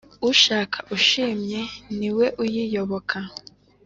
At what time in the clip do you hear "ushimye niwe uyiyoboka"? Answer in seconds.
0.95-3.17